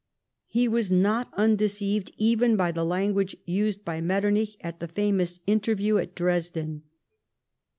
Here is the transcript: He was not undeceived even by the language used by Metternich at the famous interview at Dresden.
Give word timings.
He 0.47 0.67
was 0.67 0.91
not 0.91 1.29
undeceived 1.37 2.11
even 2.17 2.55
by 2.55 2.71
the 2.71 2.83
language 2.83 3.37
used 3.45 3.85
by 3.85 4.01
Metternich 4.01 4.57
at 4.61 4.79
the 4.79 4.87
famous 4.87 5.39
interview 5.45 5.97
at 5.99 6.15
Dresden. 6.15 6.81